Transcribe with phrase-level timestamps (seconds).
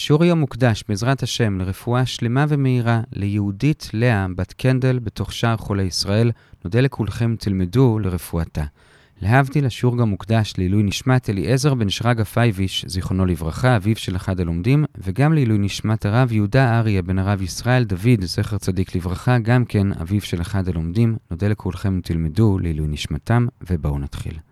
[0.00, 5.82] השיעור היום מוקדש, בעזרת השם, לרפואה שלמה ומהירה ליהודית לאה, בת קנדל, בתוך שער חולי
[5.82, 6.30] ישראל.
[6.64, 8.64] נודה לכולכם, תלמדו לרפואתה.
[9.22, 14.40] להבדיל, השיעור גם מוקדש לעילוי נשמת אליעזר בן שרגא פייביש, זיכרונו לברכה, אביו של אחד
[14.40, 19.64] הלומדים, וגם לעילוי נשמת הרב יהודה אריה בן הרב ישראל דוד, זכר צדיק לברכה, גם
[19.64, 21.16] כן אביו של אחד הלומדים.
[21.30, 24.49] נודה לכולכם, תלמדו לעילוי נשמתם, ובואו נתחיל.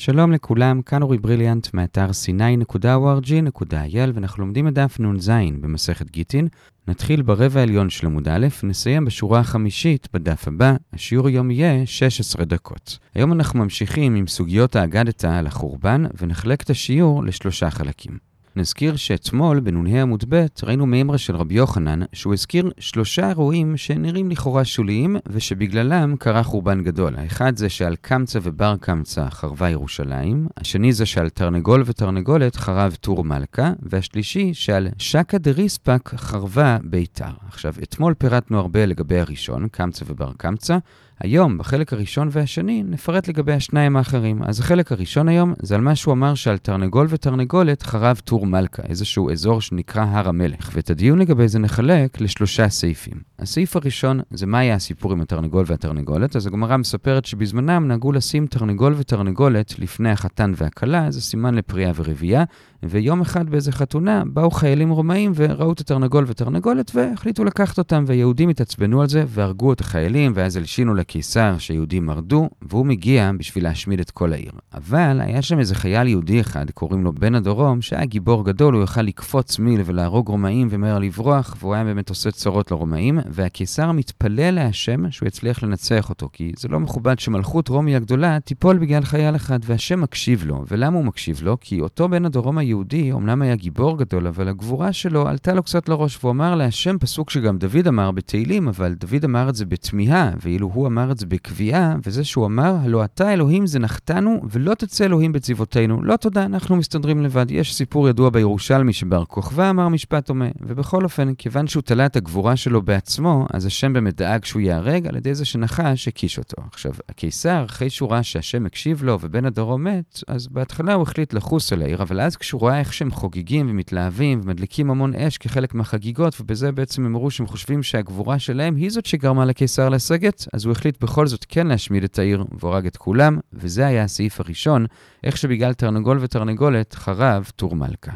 [0.00, 5.30] שלום לכולם, כאן אורי בריליאנט מאתר sny.org.il ואנחנו לומדים את דף נ"ז
[5.60, 6.48] במסכת גיטין.
[6.88, 10.74] נתחיל ברבע העליון של עמוד א' ונסיים בשורה החמישית בדף הבא.
[10.92, 12.98] השיעור היום יהיה 16 דקות.
[13.14, 18.27] היום אנחנו ממשיכים עם סוגיות האגדתא על החורבן ונחלק את השיעור לשלושה חלקים.
[18.58, 24.30] נזכיר שאתמול, בנ"ה עמוד ב', ראינו מימרה של רבי יוחנן, שהוא הזכיר שלושה אירועים שנראים
[24.30, 27.16] לכאורה שוליים, ושבגללם קרה חורבן גדול.
[27.16, 33.24] האחד זה שעל קמצא ובר קמצא חרבה ירושלים, השני זה שעל תרנגול ותרנגולת חרב טור
[33.24, 37.32] מלכה, והשלישי שעל שקא דריספק חרבה ביתר.
[37.48, 40.78] עכשיו, אתמול פירטנו הרבה לגבי הראשון, קמצא ובר קמצא.
[41.20, 44.42] היום, בחלק הראשון והשני, נפרט לגבי השניים האחרים.
[44.42, 48.82] אז החלק הראשון היום זה על מה שהוא אמר שעל תרנגול ותרנגולת חרב טור מלכה,
[48.82, 50.70] איזשהו אזור שנקרא הר המלך.
[50.74, 53.14] ואת הדיון לגבי זה נחלק לשלושה סעיפים.
[53.38, 56.36] הסעיף הראשון זה מה היה הסיפור עם התרנגול והתרנגולת.
[56.36, 62.44] אז הגמרא מספרת שבזמנם נהגו לשים תרנגול ותרנגולת לפני החתן והכלה, זה סימן לפריאה ורבייה.
[62.82, 68.48] ויום אחד באיזה חתונה באו חיילים רומאים וראו את התרנגול ותרנגולת והחליטו לקחת אותם, והיהודים
[68.48, 74.00] התעצבנו על זה והרגו את החיילים, ואז הלשינו לקיסר שיהודים מרדו, והוא מגיע בשביל להשמיד
[74.00, 74.52] את כל העיר.
[74.74, 78.82] אבל היה שם איזה חייל יהודי אחד, קוראים לו בן הדרום, שהיה גיבור גדול, הוא
[78.82, 84.54] יכל לקפוץ מיל ולהרוג רומאים ומהר לברוח, והוא היה באמת עושה צרות לרומאים, והקיסר מתפלל
[84.54, 89.36] להשם שהוא יצליח לנצח אותו, כי זה לא מכובד שמלכות רומי הגדולה תיפול בגלל חייל
[89.36, 90.64] אחד, והשם מקשיב לו.
[90.70, 91.56] ולמה הוא מקשיב לו?
[91.60, 95.88] כי אותו בן הדרום היהודי אומנם היה גיבור גדול, אבל הגבורה שלו עלתה לו קצת
[95.88, 100.30] לראש, והוא אמר להשם פסוק שגם דוד אמר בתהילים, אבל דוד אמר את זה בתמיהה,
[100.42, 105.04] ואילו הוא אמר את זה בקביעה, וזה שהוא אמר, הלא אתה אלוהים זנחתנו, ולא תצא
[105.04, 106.02] אלוהים בצבאותינו.
[106.02, 107.50] לא תודה, אנחנו מסתדרים לבד.
[107.50, 112.16] יש סיפור ידוע בירושלמי שבר כוכבא אמר משפט דומה, ובכל אופן, כיוון שהוא תלה את
[112.16, 116.62] הגבורה שלו בעצמו, אז השם באמת דאג שהוא ייהרג על ידי זה שנחש הקיש אותו.
[116.72, 121.34] עכשיו, הקיסר, אחרי שהוא ראה שהשם הקשיב לו ובן הדרום מת, אז בהתחלה הוא החליט
[121.34, 125.74] לחוס על העיר, אבל אז כשהוא רואה איך שהם חוגגים ומתלהבים ומדליקים המון אש כחלק
[125.74, 130.64] מהחגיגות, ובזה בעצם הם אמרו שהם חושבים שהגבורה שלהם היא זאת שגרמה לקיסר לסגת, אז
[130.64, 134.86] הוא החליט בכל זאת כן להשמיד את העיר והורג את כולם, וזה היה הסעיף הראשון,
[135.24, 138.12] איך שבגלל תרנגול ותרנגולת חרב טור מלכה.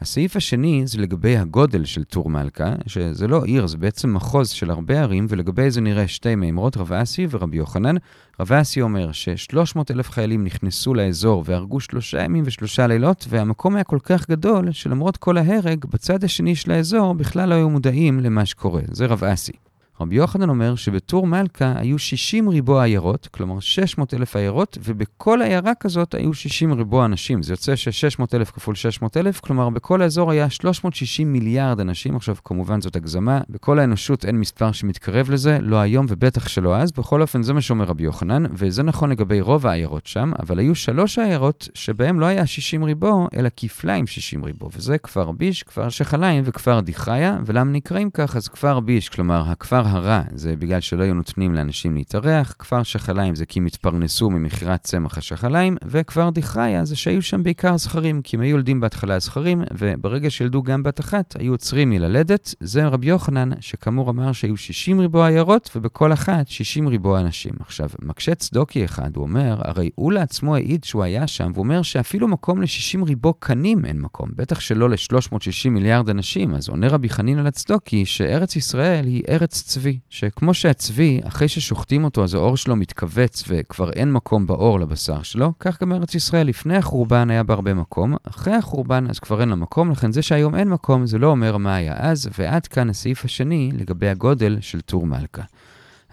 [0.00, 4.70] הסעיף השני זה לגבי הגודל של טור מלכה, שזה לא עיר, זה בעצם מחוז של
[4.70, 7.94] הרבה ערים, ולגבי זה נראה שתי מימרות, רב אסי ורבי יוחנן.
[8.40, 13.84] רב אסי אומר ש-300 אלף חיילים נכנסו לאזור והרגו שלושה ימים ושלושה לילות, והמקום היה
[13.84, 18.46] כל כך גדול, שלמרות כל ההרג, בצד השני של האזור בכלל לא היו מודעים למה
[18.46, 18.82] שקורה.
[18.92, 19.52] זה רב אסי.
[20.00, 25.72] רבי יוחנן אומר שבטור מלכה היו 60 ריבוע עיירות, כלומר 600 אלף עיירות, ובכל עיירה
[25.80, 27.42] כזאת היו 60 ריבוע אנשים.
[27.42, 32.16] זה יוצא ש-600 אלף כפול 600 אלף, כלומר בכל האזור היה 360 מיליארד אנשים.
[32.16, 36.92] עכשיו, כמובן זאת הגזמה, בכל האנושות אין מספר שמתקרב לזה, לא היום ובטח שלא אז.
[36.92, 40.74] בכל אופן, זה מה שאומר רבי יוחנן, וזה נכון לגבי רוב העיירות שם, אבל היו
[40.74, 45.88] שלוש עיירות שבהם לא היה 60 ריבוע, אלא כפליים 60 ריבוע, וזה כפר ביש, כפר
[45.88, 48.36] שחליים וכפר דיחיה, ולמה נקראים כך?
[48.36, 53.34] אז כפר ביש, כלומר הכפר הרע זה בגלל שלא היו נותנים לאנשים להתארח, כפר שחליים
[53.34, 58.36] זה כי הם התפרנסו ממכירת צמח השחליים, וכפר דיחריה זה שהיו שם בעיקר זכרים, כי
[58.36, 62.54] הם היו יולדים בהתחלה זכרים, וברגע שילדו גם בת אחת, היו עוצרים מללדת.
[62.60, 67.52] זה רבי יוחנן, שכאמור אמר שהיו 60 ריבוע עיירות, ובכל אחת 60 ריבוע אנשים.
[67.60, 71.82] עכשיו, מקשה צדוקי אחד, הוא אומר, הרי הוא לעצמו העיד שהוא היה שם, והוא אומר
[71.82, 76.54] שאפילו מקום ל-60 ריבוע קנים אין מקום, בטח שלא ל-360 מיליארד אנשים.
[76.54, 82.04] אז עונה רבי חנין על הצדוקי, שארץ ישראל היא ארץ צבי, שכמו שהצבי, אחרי ששוחטים
[82.04, 86.46] אותו אז העור שלו מתכווץ וכבר אין מקום בעור לבשר שלו, כך גם ארץ ישראל
[86.46, 90.54] לפני החורבן היה בהרבה מקום, אחרי החורבן אז כבר אין לה מקום, לכן זה שהיום
[90.54, 94.80] אין מקום זה לא אומר מה היה אז, ועד כאן הסעיף השני לגבי הגודל של
[94.80, 95.42] טור מלכה.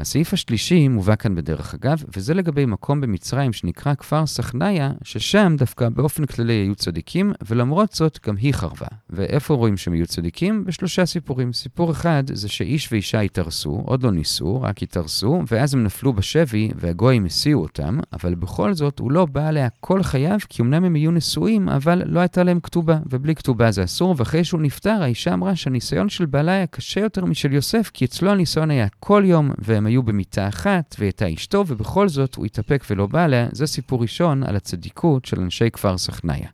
[0.01, 5.89] הסעיף השלישי מובא כאן בדרך אגב, וזה לגבי מקום במצרים שנקרא כפר סכניה, ששם דווקא
[5.89, 8.88] באופן כללי היו צדיקים, ולמרות זאת גם היא חרבה.
[9.09, 10.65] ואיפה רואים שהם היו צדיקים?
[10.65, 11.53] בשלושה סיפורים.
[11.53, 16.71] סיפור אחד זה שאיש ואישה התארסו, עוד לא ניסו, רק התארסו, ואז הם נפלו בשבי,
[16.75, 20.95] והגויים הסיעו אותם, אבל בכל זאת הוא לא בא עליה כל חייו, כי אמנם הם
[20.95, 25.33] היו נשואים, אבל לא הייתה להם כתובה, ובלי כתובה זה אסור, ואחרי שהוא נפטר, האישה
[25.33, 29.51] אמרה שהניסיון של בעלה היה קשה יותר משל יוסף, כי אצלו הניסיון היה כל יום,
[29.57, 34.02] והם היו במיטה אחת, והייתה אשתו, ובכל זאת הוא התאפק ולא בא עליה, זה סיפור
[34.02, 36.48] ראשון על הצדיקות של אנשי כפר סכניה.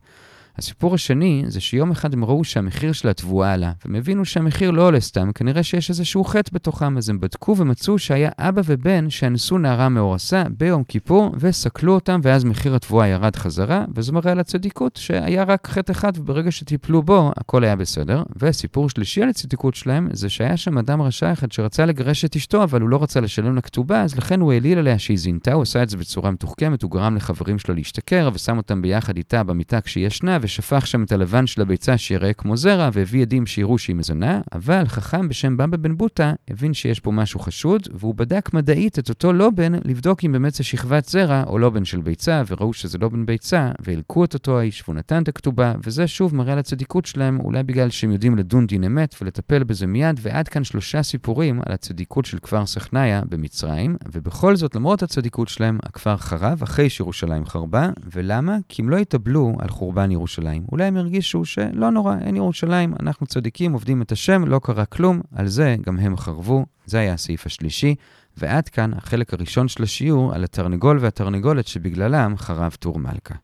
[0.58, 4.88] הסיפור השני זה שיום אחד הם ראו שהמחיר של התבואה עלה, והם הבינו שהמחיר לא
[4.88, 9.58] עולה סתם, כנראה שיש איזשהו חטא בתוכם, אז הם בדקו ומצאו שהיה אבא ובן שאנסו
[9.58, 14.96] נערה מאורסה ביום כיפור, וסקלו אותם, ואז מחיר התבואה ירד חזרה, וזה מראה על הצדיקות
[14.96, 18.24] שהיה רק חטא אחד, וברגע שטיפלו בו, הכל היה בסדר.
[18.36, 22.64] וסיפור שלישי על הצדיקות שלהם, זה שהיה שם אדם רשע אחד שרצה לגרש את אשתו,
[22.64, 25.62] אבל הוא לא רצה לשלם לה כתובה, אז לכן הוא העליל עליה שהיא זינתה, הוא
[25.62, 29.82] עשה את זה בצורה מתוחכמת, הוא גרם לחברים שלו להשתכר, ושם אותם ביחד איתה במיטה
[29.82, 33.96] כשהיא ישנה, ושפך שם את הלבן של הביצה שיראה כמו זרע, והביא עדים שיראו שהיא
[33.96, 39.00] מזונה, אבל חכם בשם במבה בן בוטה הבין שיש פה משהו חשוד, והוא בדק מדעית
[39.00, 42.98] את אותו לובן, לבדוק אם באמת זה שכבת זרע או לובן של ביצה, וראו שזה
[42.98, 47.06] לובן ביצה, והלקו את אותו האיש, והוא נתן את הכתובה, וזה שוב מראה על הצדיקות
[47.06, 51.62] שלהם, אולי בגלל שהם יודעים לדון דין אמת ולטפל בזה מיד, ועד כאן שלושה סיפורים
[51.66, 57.46] על הצדיקות של כפר סכניה במצרים, ובכל זאת, למרות הצדיקות שלהם, הכפר חרב אחרי שירושלים
[57.46, 58.58] חרבה, ולמה?
[58.70, 60.37] כי הם לא התאבלו על חורבן ירושלים.
[60.72, 65.22] אולי הם הרגישו שלא נורא, אין ירושלים, אנחנו צדיקים, עובדים את השם, לא קרה כלום,
[65.36, 66.66] על זה גם הם חרבו.
[66.86, 67.96] זה היה הסעיף השלישי.
[68.38, 73.36] ועד כאן החלק הראשון של השיעור על התרנגול והתרנגולת שבגללם חרב טור מלכה.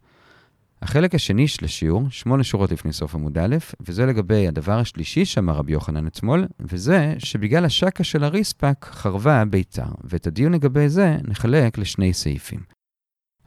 [0.82, 3.56] החלק השני של השיעור, שמונה שורות לפני סוף עמוד א',
[3.88, 9.88] וזה לגבי הדבר השלישי שאמר רבי יוחנן אתמול, וזה שבגלל השקה של הריספק חרבה ביתר,
[10.04, 12.83] ואת הדיון לגבי זה נחלק לשני סעיפים.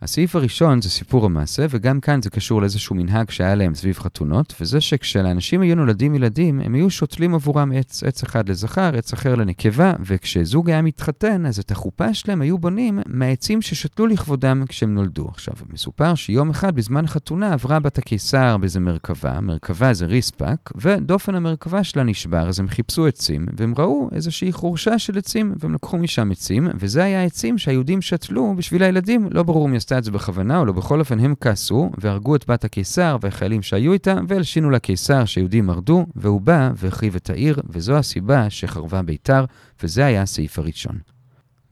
[0.02, 4.54] הסעיף הראשון זה סיפור המעשה, וגם כאן זה קשור לאיזשהו מנהג שהיה להם סביב חתונות,
[4.60, 9.34] וזה שכשלאנשים היו נולדים ילדים, הם היו שותלים עבורם עץ, עץ אחד לזכר, עץ אחר
[9.34, 15.28] לנקבה, וכשזוג היה מתחתן, אז את החופה שלהם היו בונים מהעצים ששתלו לכבודם כשהם נולדו.
[15.28, 21.34] עכשיו, מסופר שיום אחד בזמן החתונה עברה בת הקיסר באיזה מרכבה, מרכבה זה ריספק, ודופן
[21.34, 25.98] המרכבה שלה נשבר, אז הם חיפשו עצים, והם ראו איזושהי חורשה של עצים, והם לקחו
[25.98, 30.58] משם עצים, וזה היה העצים שהיהודים שתלו בשביל הילדים, לא ברור עשתה את זה בכוונה,
[30.58, 35.24] או לא בכל אופן הם כעסו, והרגו את בת הקיסר והחיילים שהיו איתה, והלשינו לקיסר
[35.24, 39.44] שיהודים מרדו, והוא בא והחריב את העיר, וזו הסיבה שחרבה ביתר,
[39.82, 41.15] וזה היה הסעיף הראשון.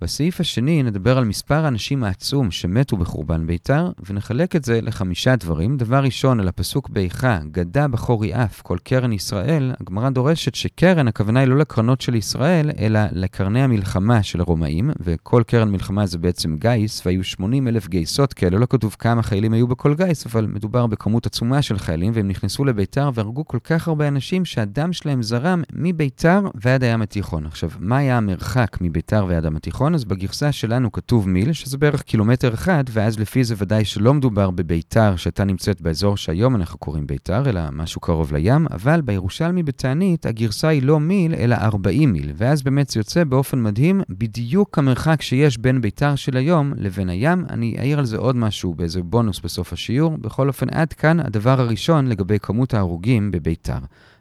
[0.05, 5.77] בסעיף השני נדבר על מספר האנשים העצום שמתו בחורבן ביתר, ונחלק את זה לחמישה דברים.
[5.77, 11.41] דבר ראשון, על הפסוק באיכה, גדה בחורי אף כל קרן ישראל, הגמרא דורשת שקרן, הכוונה
[11.41, 16.57] היא לא לקרנות של ישראל, אלא לקרני המלחמה של הרומאים, וכל קרן מלחמה זה בעצם
[16.57, 20.87] גיס, והיו 80 אלף גייסות כאלה, לא כתוב כמה חיילים היו בכל גיס, אבל מדובר
[20.87, 25.63] בכמות עצומה של חיילים, והם נכנסו לביתר והרגו כל כך הרבה אנשים שהדם שלהם זרם
[25.73, 27.47] מביתר ועד הים התיכון.
[27.47, 29.94] עכשיו, מה היה המרחק מביתר ועד הים התיכון?
[29.95, 34.51] אז בגרסה שלנו כתוב מיל, שזה בערך קילומטר אחד, ואז לפי זה ודאי שלא מדובר
[34.51, 40.27] בביתר, שהייתה נמצאת באזור שהיום אנחנו קוראים ביתר, אלא משהו קרוב לים, אבל בירושלמי בתענית
[40.27, 45.23] הגרסה היא לא מיל, אלא 40 מיל, ואז באמת זה יוצא באופן מדהים בדיוק המרחק
[45.23, 47.45] שיש בין ביתר של היום לבין הים.
[47.51, 50.19] אני אעיר על זה עוד משהו באיזה בונוס בסוף השיעור.
[50.19, 53.79] בכל אופן, עד כאן הדבר הראשון לגבי כמות ההרוגים בביתר.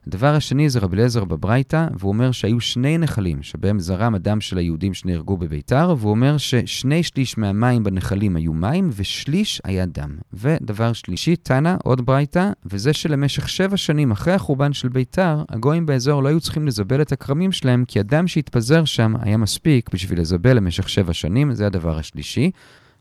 [0.07, 4.57] הדבר השני זה רבי אליעזר בברייתא, והוא אומר שהיו שני נחלים שבהם זרם הדם של
[4.57, 10.17] היהודים שנהרגו בביתר, והוא אומר ששני שליש מהמים בנחלים היו מים ושליש היה דם.
[10.33, 16.23] ודבר שלישי, תנא, עוד ברייתא, וזה שלמשך שבע שנים אחרי החורבן של ביתר, הגויים באזור
[16.23, 20.53] לא היו צריכים לזבל את הכרמים שלהם, כי הדם שהתפזר שם היה מספיק בשביל לזבל
[20.53, 22.51] למשך שבע שנים, זה הדבר השלישי.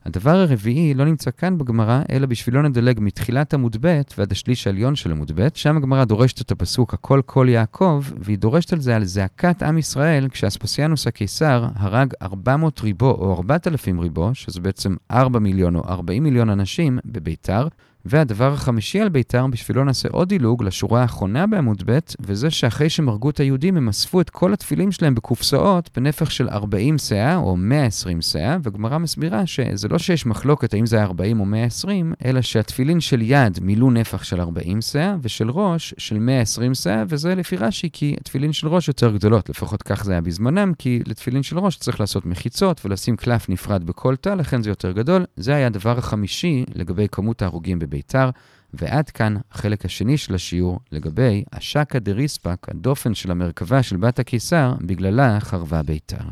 [0.05, 4.97] הדבר הרביעי לא נמצא כאן בגמרא, אלא בשבילו נדלג מתחילת עמוד ב' ועד השליש העליון
[4.97, 8.97] של עמוד ב', שם הגמרא דורשת את הפסוק הכל כל יעקב, והיא דורשת על זה
[8.97, 15.39] על זעקת עם ישראל כשאספסיאנוס הקיסר הרג 400 ריבו או 4,000 ריבו, שזה בעצם 4
[15.39, 17.69] מיליון או 40 מיליון אנשים בביתר,
[18.05, 23.09] והדבר החמישי על ביתר, בשבילו נעשה עוד דילוג לשורה האחרונה בעמוד ב', וזה שאחרי שהם
[23.09, 27.57] הרגו את היהודים, הם אספו את כל התפילים שלהם בקופסאות בנפח של 40 סאה או
[27.57, 32.43] 120 סאה, וגמרא מסבירה שזה לא שיש מחלוקת האם זה היה 40 או 120, אלא
[32.43, 37.57] שהתפילין של יד מילאו נפח של 40 סאה, ושל ראש של 120 סאה, וזה לפי
[37.57, 41.59] רש"י, כי התפילין של ראש יותר גדולות, לפחות כך זה היה בזמנם, כי לתפילין של
[41.59, 45.25] ראש צריך לעשות מחיצות ולשים קלף נפרד בכל תא, לכן זה יותר גדול.
[45.37, 48.31] זה היה הדבר החמישי לגבי כמות ההרוגים בביתר,
[48.75, 54.75] ועד כאן החלק השני של השיעור לגבי השקה דריספק, הדופן של המרכבה של בת הקיסר,
[54.81, 56.25] בגללה חרבה ביתר.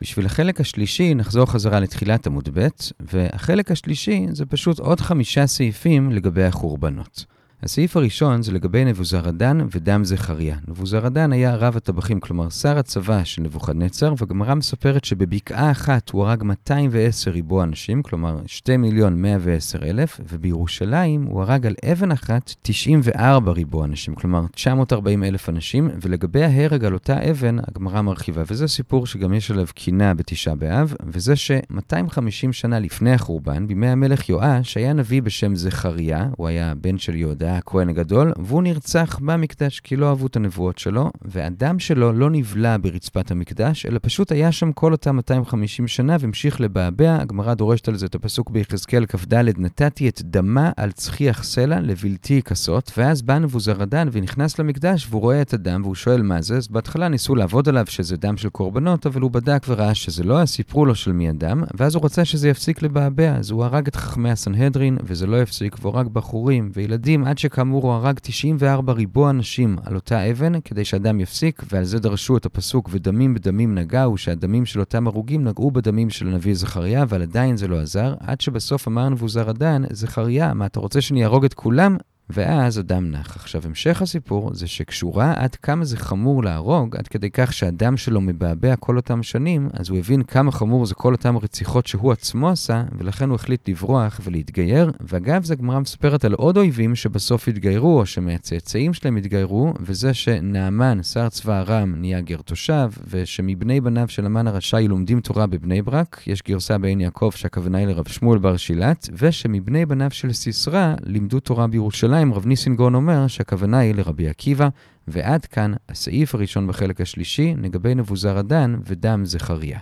[0.00, 2.68] בשביל החלק השלישי נחזור חזרה לתחילת עמוד ב',
[3.00, 7.24] והחלק השלישי זה פשוט עוד חמישה סעיפים לגבי החורבנות.
[7.64, 10.56] הסעיף הראשון זה לגבי נבוזרדן ודם זכריה.
[10.68, 16.42] נבוזרדן היה רב הטבחים, כלומר שר הצבא של נבוכדנצר, והגמרא מספרת שבבקעה אחת הוא הרג
[16.42, 23.52] 210 ריבוע אנשים, כלומר 2 מיליון 110 אלף, ובירושלים הוא הרג על אבן אחת 94
[23.52, 29.06] ריבוע אנשים, כלומר 940 אלף אנשים, ולגבי ההרג על אותה אבן, הגמרא מרחיבה, וזה סיפור
[29.06, 34.92] שגם יש עליו קינה בתשעה באב, וזה ש-250 שנה לפני החורבן, בימי המלך יואש, היה
[34.92, 39.96] נביא בשם זכריה, הוא היה בן של יהודה היה הכהן הגדול, והוא נרצח במקדש כי
[39.96, 44.72] לא אהבו את הנבואות שלו, והדם שלו לא נבלע ברצפת המקדש, אלא פשוט היה שם
[44.72, 47.16] כל אותם 250 שנה והמשיך לבעבע.
[47.20, 52.42] הגמרא דורשת על זה את הפסוק ביחזקאל כ"ד, נתתי את דמה על צחיח סלע לבלתי
[52.42, 56.68] כסות, ואז בא נבוזרדן ונכנס למקדש והוא רואה את הדם והוא שואל מה זה, אז
[56.68, 60.48] בהתחלה ניסו לעבוד עליו שזה דם של קורבנות, אבל הוא בדק וראה שזה לא, אז
[60.48, 63.96] סיפרו לו של מי הדם, ואז הוא רצה שזה יפסיק לבעבע, אז הוא הרג את
[63.96, 69.30] חכמי הסנהדרין, וזה לא הפסיק, והוא הרג בחורים וילדים, עד שכאמור הוא הרג 94 ריבוע
[69.30, 74.16] אנשים על אותה אבן, כדי שהדם יפסיק, ועל זה דרשו את הפסוק, ודמים בדמים נגעו,
[74.16, 78.40] שהדמים של אותם הרוגים נגעו בדמים של הנביא זכריה, אבל עדיין זה לא עזר, עד
[78.40, 81.96] שבסוף אמר נבוזרדן, זכריה, מה אתה רוצה שאני אהרוג את כולם?
[82.30, 83.36] ואז אדם נח.
[83.36, 87.96] עכשיו, המשך הסיפור זה שכשהוא ראה עד כמה זה חמור להרוג, עד כדי כך שהדם
[87.96, 92.12] שלו מבעבע כל אותם שנים, אז הוא הבין כמה חמור זה כל אותם רציחות שהוא
[92.12, 94.92] עצמו עשה, ולכן הוא החליט לברוח ולהתגייר.
[95.00, 101.02] ואגב, זה גמרא מספרת על עוד אויבים שבסוף התגיירו, או שמהצאצאים שלהם התגיירו, וזה שנעמן,
[101.02, 106.22] שר צבא ארם, נהיה גר תושב, ושמבני בניו של המן הרשע לומדים תורה בבני ברק,
[106.26, 111.40] יש גרסה בעין יעקב שהכוונה היא לרב שמואל בר שילת, ושמבני בניו של סיסרא לימדו
[111.40, 112.13] תורה בירושלים.
[112.14, 114.68] בירושלים רב ניסינגון אומר שהכוונה היא לרבי עקיבא,
[115.08, 119.78] ועד כאן הסעיף הראשון בחלק השלישי לגבי נבוזרדן ודם זכריה.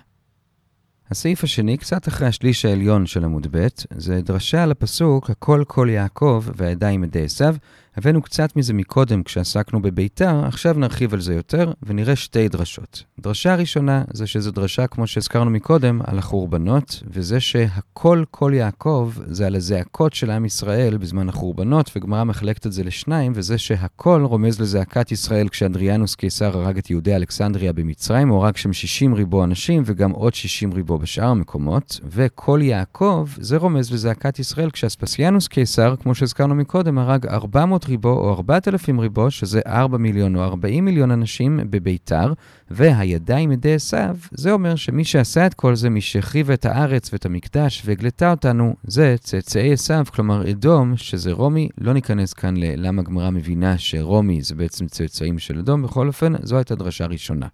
[1.11, 5.89] הסעיף השני, קצת אחרי השליש העליון של עמוד ב', זה דרשה על הפסוק "הכל כל
[5.91, 7.57] יעקב והידיים ידי עשיו",
[7.97, 13.05] הבאנו קצת מזה מקודם כשעסקנו בביתר, עכשיו נרחיב על זה יותר ונראה שתי דרשות.
[13.21, 19.47] דרשה ראשונה זה שזו דרשה, כמו שהזכרנו מקודם, על החורבנות, וזה שהכל כל יעקב זה
[19.47, 24.61] על הזעקות של עם ישראל בזמן החורבנות, וגמרא מחלקת את זה לשניים, וזה שהכל רומז
[24.61, 29.83] לזעקת ישראל כשאדריאנוס קיסר הרג את יהודי אלכסנדריה במצרים, הוא הרג שם 60 ריבו אנשים
[29.87, 36.15] וגם עוד 60 ריבו בשאר המקומות, וכל יעקב זה רומז לזעקת ישראל כשאספסיאנוס קיסר, כמו
[36.15, 41.61] שהזכרנו מקודם, הרג 400 ריבו או 4,000 ריבו, שזה 4 מיליון או 40 מיליון אנשים
[41.71, 42.33] בביתר,
[42.71, 47.27] והידיים ידי עשיו, זה אומר שמי שעשה את כל זה, מי שהחריב את הארץ ואת
[47.27, 51.69] המקדש והגלתה אותנו, זה צאצאי עשיו, כלומר אדום, שזה רומי.
[51.79, 56.57] לא ניכנס כאן ללמה הגמרא מבינה שרומי זה בעצם צאצאים של אדום, בכל אופן, זו
[56.57, 57.47] הייתה דרשה ראשונה.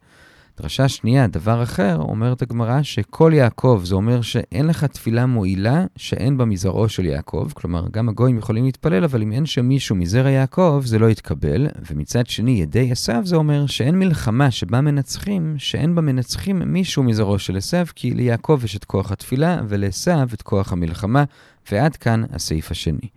[0.63, 6.39] דרשה שנייה, דבר אחר, אומרת הגמרא שכל יעקב, זה אומר שאין לך תפילה מועילה שאין
[6.39, 10.31] בה מזרעו של יעקב, כלומר, גם הגויים יכולים להתפלל, אבל אם אין שם מישהו מזרע
[10.31, 11.67] יעקב, זה לא יתקבל.
[11.91, 17.39] ומצד שני, ידי עשיו זה אומר שאין מלחמה שבה מנצחים, שאין בה מנצחים מישהו מזרעו
[17.39, 21.25] של עשיו, כי ליעקב יש את כוח התפילה, ולעשיו את כוח המלחמה,
[21.73, 23.09] ועד כאן הסעיף השני.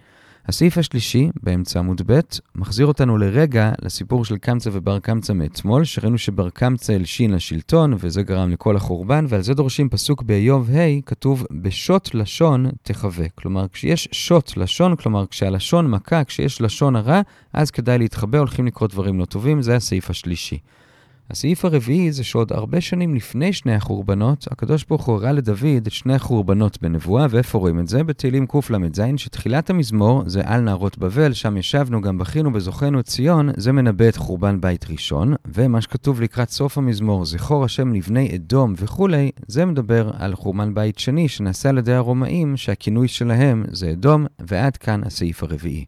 [0.48, 2.20] הסעיף השלישי, באמצע עמוד ב',
[2.56, 8.24] מחזיר אותנו לרגע לסיפור של קמצא ובר קמצא מאתמול, שראינו שבר קמצא הלשין לשלטון, וזה
[8.24, 13.30] גרם לכל החורבן, ועל זה דורשים פסוק באיוב ה', כתוב בשוט לשון תחווה.
[13.36, 17.22] כלומר, כשיש שוט לשון, כלומר, כשהלשון מכה, כשיש לשון הרע,
[17.54, 20.58] אז כדאי להתחבא, הולכים לקרות דברים לא טובים, זה הסעיף השלישי.
[21.32, 25.92] הסעיף הרביעי זה שעוד הרבה שנים לפני שני החורבנות, הקדוש ברוך הוא הראה לדוד את
[25.92, 28.04] שני החורבנות בנבואה, ואיפה רואים את זה?
[28.04, 33.50] בתהילים קל"ז, שתחילת המזמור זה על נערות בבל, שם ישבנו, גם בכינו בזוכנו את ציון,
[33.58, 38.74] זה מנבא את חורבן בית ראשון, ומה שכתוב לקראת סוף המזמור, זכור השם לבני אדום
[38.78, 44.26] וכולי, זה מדבר על חורבן בית שני שנעשה על ידי הרומאים, שהכינוי שלהם זה אדום,
[44.40, 45.86] ועד כאן הסעיף הרביעי.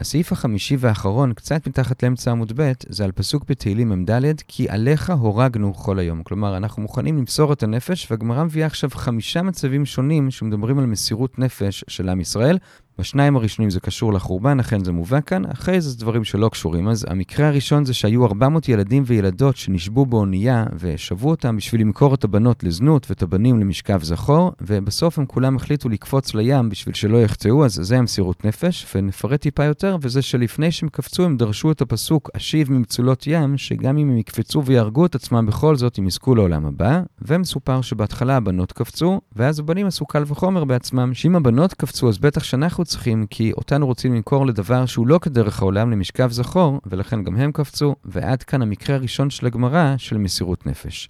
[0.00, 5.10] הסעיף החמישי והאחרון, קצת מתחת לאמצע עמוד ב', זה על פסוק בתהילים מ"ד, כי עליך
[5.10, 6.22] הורגנו כל היום.
[6.22, 11.38] כלומר, אנחנו מוכנים למסור את הנפש, והגמרא מביאה עכשיו חמישה מצבים שונים שמדברים על מסירות
[11.38, 12.58] נפש של עם ישראל,
[12.98, 16.88] בשניים הראשונים זה קשור לחורבן, אכן זה מובא כאן, אחרי זה דברים שלא קשורים.
[16.88, 22.24] אז המקרה הראשון זה שהיו 400 ילדים וילדות שנשבו באונייה ושבו אותם בשביל למכור את
[22.24, 27.64] הבנות לזנות ואת הבנים למשכב זכור, ובסוף הם כולם החליטו לקפוץ לים בשביל שלא יחטאו,
[27.64, 32.30] אז זה המסירות נפש, ונפרט טיפה יותר, וזה שלפני שהם קפצו הם דרשו את הפסוק
[32.36, 36.66] אשיב ממצולות ים, שגם אם הם יקפצו ויהרגו את עצמם בכל זאת, הם יזכו לעולם
[36.66, 42.18] הבא, ומסופר שבהתחלה הבנות קפצו, ואז הבנים עשו קל וחומר בעצמם, שאם הבנות קפצו אז
[42.18, 47.24] בטח שאנחנו צריכים, כי אותנו רוצים למכור לדבר שהוא לא כדרך העולם למשכב זכור, ולכן
[47.24, 51.08] גם הם קפצו, ועד כאן המקרה הראשון של הגמרא של מסירות נפש.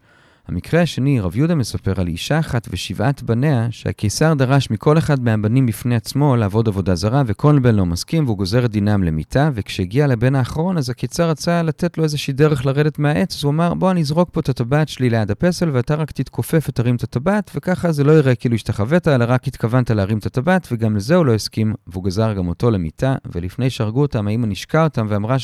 [0.49, 5.67] המקרה השני, רב יהודה מספר על אישה אחת ושבעת בניה, שהקיסר דרש מכל אחד מהבנים
[5.67, 10.07] בפני עצמו לעבוד עבודה זרה, וכל בן לא מסכים, והוא גוזר את דינם למיתה, וכשהגיע
[10.07, 13.91] לבן האחרון, אז הקיסר רצה לתת לו איזושהי דרך לרדת מהעץ, אז הוא אמר, בוא
[13.91, 17.93] אני אזרוק פה את הטבעת שלי ליד הפסל, ואתה רק תתכופף ותרים את הטבעת, וככה
[17.93, 21.35] זה לא יראה כאילו השתחווית, אלא רק התכוונת להרים את הטבעת, וגם לזה הוא לא
[21.35, 25.39] הסכים, והוא גזר גם אותו למיתה, ולפני שהרגו אותם, האמא נשקה אותם ואמרה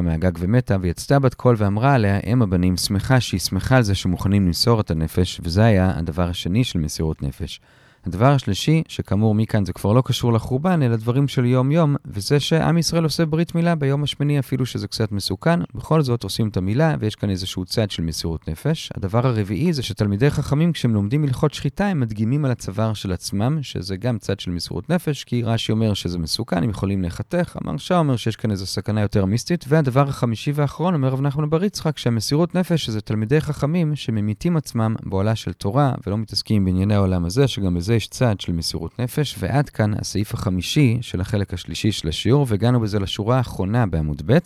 [0.00, 4.46] מהגג ומתה, ויצתה בת קול ואמרה עליה, אם הבנים, שמחה שהיא שמחה על זה שמוכנים
[4.46, 7.60] למסור את הנפש, וזה היה הדבר השני של מסירות נפש.
[8.06, 12.78] הדבר השלישי, שכאמור מכאן זה כבר לא קשור לחורבן, אלא דברים של יום-יום, וזה שעם
[12.78, 16.94] ישראל עושה ברית מילה ביום השמיני, אפילו שזה קצת מסוכן, בכל זאת עושים את המילה,
[17.00, 18.90] ויש כאן איזשהו צד של מסירות נפש.
[18.96, 23.58] הדבר הרביעי זה שתלמידי חכמים, כשהם לומדים הלכות שחיטה, הם מדגימים על הצוואר של עצמם,
[23.62, 27.98] שזה גם צד של מסירות נפש, כי רש"י אומר שזה מסוכן, הם יכולים להיחתך, המרשה
[27.98, 31.98] אומר שיש כאן איזו סכנה יותר מיסטית, והדבר החמישי והאחרון, אומר רב נחמן בר יצחק,
[31.98, 37.48] שהמסירות נפש זה תלמידי חכמים שממיתים עצמם בעולה של תורה, ולא מתעסקים בענייני העולם הזה,
[37.48, 42.08] שגם בזה יש צד של מסירות נפש, ועד כאן הסעיף החמישי של החלק השלישי של
[42.08, 44.38] השיעור, והגענו בזה לשורה האחרונה בעמוד ב'.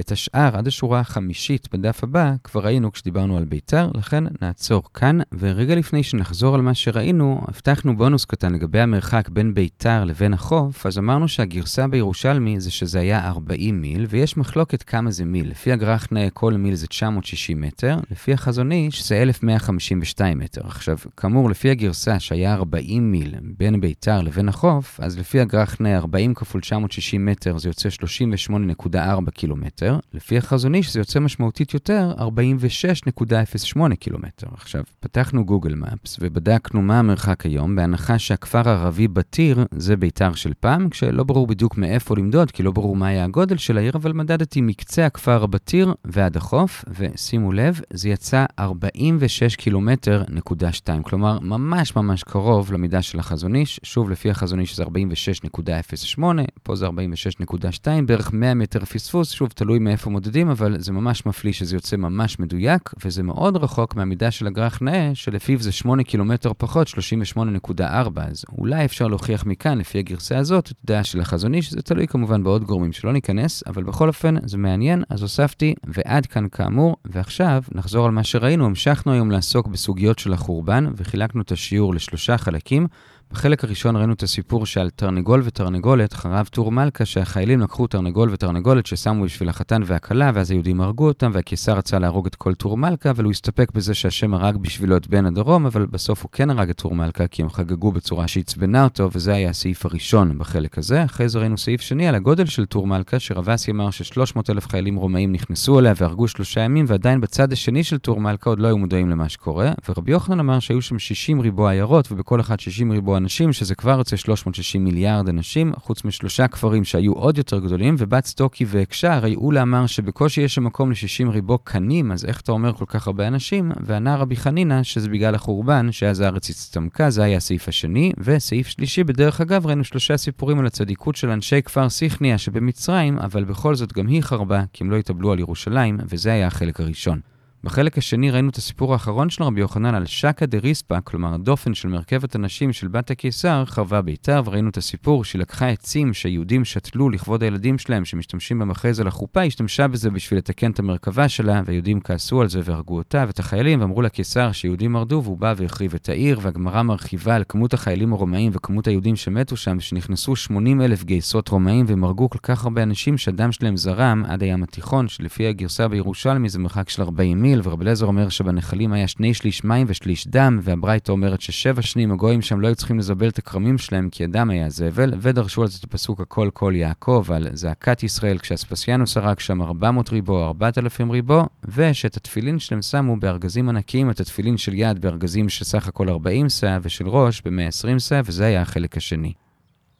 [0.00, 5.18] את השאר עד השורה החמישית בדף הבא כבר ראינו כשדיברנו על ביתר, לכן נעצור כאן,
[5.38, 10.86] ורגע לפני שנחזור על מה שראינו, הבטחנו בונוס קטן לגבי המרחק בין ביתר לבין החוף,
[10.86, 15.50] אז אמרנו שהגרסה בירושלמי זה שזה היה 40 מיל, ויש מחלוקת כמה זה מיל.
[15.50, 20.60] לפי הגרחנה כל מיל זה 960 מטר, לפי החזון איש זה 1152 מטר.
[20.66, 26.34] עכשיו, כאמור, לפי הגרסה שהיה 40 מיל בין ביתר לבין החוף, אז לפי הגרחנה 40
[26.34, 29.87] כפול 960 מטר זה יוצא 38.4 קילומטר.
[30.14, 34.46] לפי החזון איש זה יוצא משמעותית יותר 46.08 קילומטר.
[34.54, 40.52] עכשיו, פתחנו גוגל מפס ובדקנו מה המרחק היום, בהנחה שהכפר הערבי בתיר זה ביתר של
[40.60, 44.12] פעם, כשלא ברור בדיוק מאיפה למדוד, כי לא ברור מה היה הגודל של העיר, אבל
[44.12, 51.38] מדדתי מקצה הכפר בתיר ועד החוף, ושימו לב, זה יצא 46 קילומטר נקודה 2, כלומר,
[51.40, 53.80] ממש ממש קרוב למידה של החזון איש.
[53.82, 56.22] שוב, לפי החזון איש זה 46.08,
[56.62, 61.52] פה זה 46.2, בערך 100 מטר פספוס, שוב, תלוי מאיפה מודדים, אבל זה ממש מפליא
[61.52, 66.52] שזה יוצא ממש מדויק, וזה מאוד רחוק מהמידה של הגרח נאה, שלפיו זה 8 קילומטר
[66.58, 67.82] פחות, 38.4,
[68.16, 72.06] אז אולי אפשר להוכיח מכאן, לפי הגרסה הזאת, את דעה של החזון איש, זה תלוי
[72.06, 76.96] כמובן בעוד גורמים שלא ניכנס, אבל בכל אופן זה מעניין, אז הוספתי, ועד כאן כאמור,
[77.04, 82.38] ועכשיו נחזור על מה שראינו, המשכנו היום לעסוק בסוגיות של החורבן, וחילקנו את השיעור לשלושה
[82.38, 82.86] חלקים.
[83.32, 88.86] בחלק הראשון ראינו את הסיפור שעל תרנגול ותרנגולת חרב טור מלכה, שהחיילים לקחו תרנגול ותרנגולת
[88.86, 93.10] ששמו בשביל החתן והכלה, ואז היהודים הרגו אותם, והקיסר רצה להרוג את כל טור מלכה,
[93.10, 96.70] אבל הוא הסתפק בזה שהשם הרג בשבילו את בן הדרום, אבל בסוף הוא כן הרג
[96.70, 101.04] את טור מלכה, כי הם חגגו בצורה שעצבנה אותו, וזה היה הסעיף הראשון בחלק הזה.
[101.04, 104.68] אחרי זה ראינו סעיף שני על הגודל של טור מלכה, שרב אסי אמר ש-300 אלף
[104.68, 108.66] חיילים רומאים נכנסו אליה והרגו שלושה ימים, ועדיין בצד השני של טור מלכה עוד לא
[108.66, 112.90] היו מודעים למה שקורה, ורבי יוחנן אמר שהיו שם 60 ריבוא עיירות, ובכל אחת 60
[112.90, 117.94] ריבוא אנשים, שזה כבר יוצא 360 מיליארד אנשים, חוץ משלושה כפרים שהיו עוד יותר גדולים,
[117.98, 122.40] ובא צדוקי והקשה, הרי עולא אמר שבקושי יש שם מקום ל-60 ריבוא קנים, אז איך
[122.40, 123.72] אתה אומר כל כך הרבה אנשים?
[123.80, 129.04] וענה רבי חנינא שזה בגלל החורבן, שאז הארץ הצטמקה, זה היה הסעיף השני, וסעיף שלישי,
[129.04, 133.92] בדרך אגב, ראינו שלושה סיפורים על הצדיקות של אנשי כפר סיכניה שבמצרים, אבל בכל זאת
[133.92, 137.20] גם היא חרבה, כי הם לא התאבלו על ירושלים, וזה היה החלק הראשון.
[137.64, 141.74] בחלק השני ראינו את הסיפור האחרון של רבי יוחנן על שקא דה ריספא, כלומר הדופן
[141.74, 146.64] של מרכבת הנשים של בת הקיסר, חרבה ביתה, וראינו את הסיפור שהיא לקחה עצים שיהודים
[146.64, 151.28] שתלו לכבוד הילדים שלהם שמשתמשים בהם אחרי זה לחופה, השתמשה בזה בשביל לתקן את המרכבה
[151.28, 155.54] שלה, והיהודים כעסו על זה והרגו אותה ואת החיילים, ואמרו לקיסר שיהודים מרדו, והוא בא
[155.56, 160.80] והחריב את העיר, והגמרא מרחיבה על כמות החיילים הרומאים וכמות היהודים שמתו שם, שנכנסו 80
[160.80, 165.08] אלף גייסות רומאים והם הרגו כל כך הרבה אנשים שהדם שלהם זרם עד הים התיכון,
[165.08, 169.64] שלפי הגרסה בירושלמי זה מרחק של 40 מיל, ורבי אליעזר אומר שבנחלים היה שני שליש
[169.64, 173.78] מים ושליש דם, והברייתא אומרת ששבע שנים הגויים שם לא היו צריכים לזבל את הכרמים
[173.78, 178.02] שלהם כי הדם היה זבל, ודרשו על זה את הפסוק הכל כל יעקב על זעקת
[178.02, 184.20] ישראל כשאספסיאנוס הרג שם 400 ריבו, 4,000 ריבו, ושאת התפילין שלהם שמו בארגזים ענקיים, את
[184.20, 188.96] התפילין של יד בארגזים שסך הכל 40 שא ושל ראש ב-120 שא, וזה היה החלק
[188.96, 189.32] השני.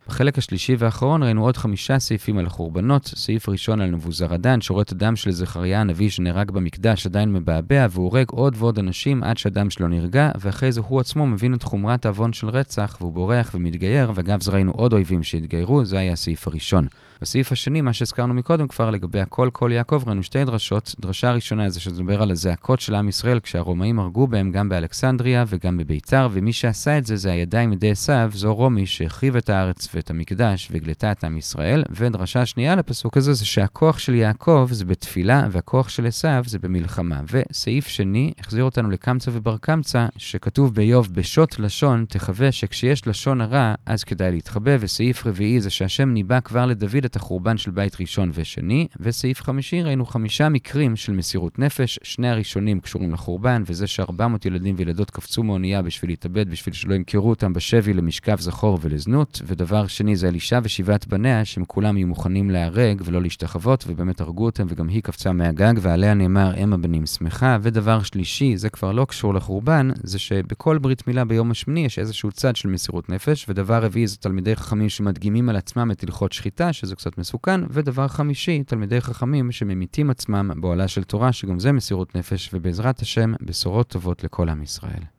[0.08, 3.04] בחלק השלישי והאחרון ראינו עוד חמישה סעיפים על החורבנות.
[3.04, 8.30] סעיף ראשון על נבוזרדן, את הדם של זכריה הנביא שנהרג במקדש עדיין מבעבע, והוא הורג
[8.30, 12.32] עוד ועוד אנשים עד שהדם שלו נרגע, ואחרי זה הוא עצמו מבין את חומרת העוון
[12.32, 16.86] של רצח, והוא בורח ומתגייר, ואגב זה ראינו עוד אויבים שהתגיירו, זה היה הסעיף הראשון.
[17.22, 20.94] בסעיף השני, מה שהזכרנו מקודם כבר לגבי הכל כל יעקב, ראינו שתי דרשות.
[21.00, 25.76] דרשה הראשונה זה שתדבר על הזעקות של עם ישראל כשהרומאים הרגו בהם גם באלכסנדריה וגם
[25.76, 30.10] בביתר, ומי שעשה את זה זה הידיים ידי עשיו, זו רומי שהחריב את הארץ ואת
[30.10, 31.84] המקדש והגלתה את עם ישראל.
[31.90, 37.20] ודרשה שנייה לפסוק הזה זה שהכוח של יעקב זה בתפילה והכוח של עשיו זה במלחמה.
[37.32, 43.74] וסעיף שני החזיר אותנו לקמצא ובר קמצא, שכתוב באיוב בשוט לשון תחווה שכשיש לשון הרע
[43.86, 48.30] אז כדאי להתחבא, וסעיף רביעי זה שהשם ניבא כבר לדוד את החורבן של בית ראשון
[48.34, 54.22] ושני, וסעיף חמישי ראינו חמישה מקרים של מסירות נפש, שני הראשונים קשורים לחורבן, וזה ש-400
[54.44, 59.86] ילדים וילדות קפצו מאונייה בשביל להתאבד, בשביל שלא ימכרו אותם בשבי למשכב זכור ולזנות, ודבר
[59.86, 64.66] שני זה אלישע ושבעת בניה, שהם כולם יהיו מוכנים להיהרג ולא להשתחוות, ובאמת הרגו אותם,
[64.68, 67.58] וגם היא קפצה מהגג, ועליה נאמר אם הבנים שמחה.
[67.62, 72.32] ודבר שלישי, זה כבר לא קשור לחורבן, זה שבכל ברית מילה ביום השמיני יש איזשהו
[72.32, 76.72] צד של מסירות נפש, ודבר רביעי זה תלמידי חכמים שמדגימים על עצמם את הלכות שחיטה,
[76.72, 82.14] שזה קצת מסוכן, ודבר חמישי, תלמידי חכמים שממיתים עצמם באוהלה של תורה, שגם זה מסירות
[82.14, 85.17] נפש, ובעזרת השם, בשורות טובות לכל עם ישראל.